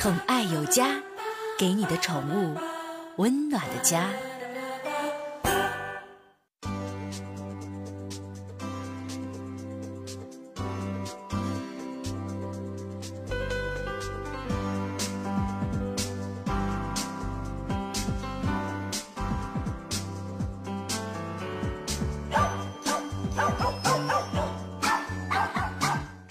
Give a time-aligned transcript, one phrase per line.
[0.00, 0.86] 宠爱有家，
[1.58, 2.56] 给你的宠物
[3.18, 4.08] 温暖的家。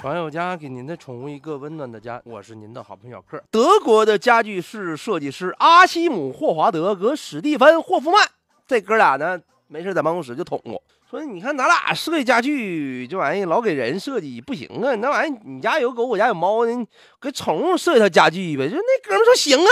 [0.07, 2.21] 爱有家，给您的宠物一个温暖的家。
[2.23, 3.43] 我是您的好朋友小克。
[3.51, 8.25] 德国的家具室设计师阿西姆·霍华德和史蒂芬·霍夫曼，
[8.65, 16.85] 这哥俩呢，没事在办公室就捅我说：“你看咱俩设计家具这玩意老给人设计不行啊，那玩意你家有狗，我家有猫，你
[17.19, 19.71] 给宠物设计套家具呗。”就那哥们说：“行啊，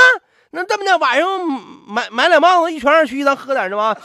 [0.51, 1.27] 那这么的，晚上
[1.87, 3.97] 买买两棒子，一拳二区，咱喝点是吧？”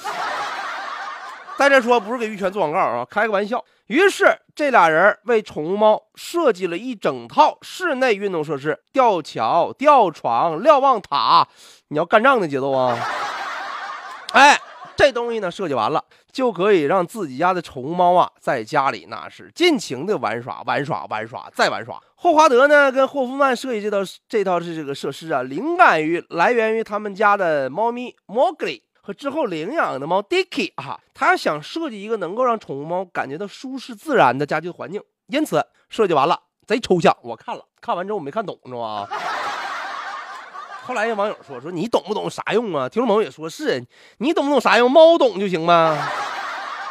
[1.59, 3.65] 在这说不是给玉泉做广告啊，开个玩笑。
[3.87, 11.46] 于是这俩人为宠物猫设计了一整套室内运动设施：吊桥、吊床、瞭望塔。
[11.88, 12.98] 你要干仗的节奏啊！
[14.32, 14.59] 哎，
[14.96, 22.01] 这东西呢设计完了，就可以让自己家的宠物猫啊在家里那是尽情的玩耍、玩耍、玩耍再玩耍。
[22.16, 28.82] 霍华德呢跟霍夫曼设计这套这套是这个设施啊，灵感于来源于他们家的猫咪莫格里。
[29.05, 37.17] 和之后领养的猫 Dicky 啊，他想设计一个能够让宠物猫感觉到舒适自然的家居环境，因此设计完了，贼抽象。
[37.23, 39.09] 我看了看完之后我没看懂，知道吗？
[40.85, 42.89] 后来有网友说说你懂不懂啥用啊？
[42.89, 43.85] 听众朋友也说是
[44.19, 44.91] 你懂不懂啥用？
[44.91, 45.99] 猫懂就行吗？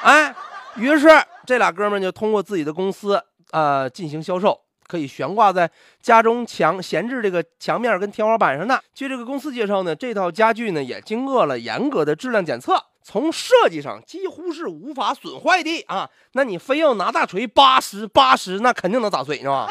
[0.04, 0.36] 哎，
[0.76, 1.08] 于是
[1.46, 4.60] 这俩哥们就通过自己的公司呃进行销售。
[4.92, 8.78] 可以悬挂在家中墙闲置这个墙面跟天花板上的。
[8.94, 16.10] 据这个公司介绍呢，这套家具呢也经过了严格的质量检测，从设计上几乎是无法损坏的啊。
[16.34, 19.70] 那你非要拿大锤八十八十，那肯定能砸碎，是吧？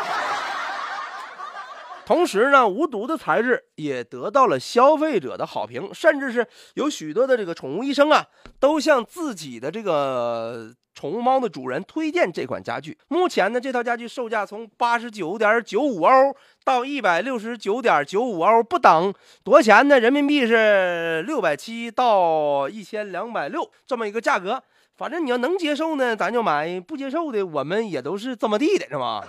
[2.10, 6.44] 同时呢，无毒的材质也得到了消费者的好评，甚至是
[6.74, 8.26] 有许多的这个宠物医生啊，
[8.58, 10.74] 都向自己的这个。
[10.92, 12.98] 宠物猫的主人推荐这款家具。
[13.08, 20.00] 目前呢，这套家具售价从八十九点九五欧到一百六十九点九五欧不等，多少钱呢？
[20.00, 24.60] 人民币是六百七到一千两百六这么一个价格。
[24.96, 29.24] 反正你要能接受呢，咱就买；不接受的，我们也都是这么地的，是吧？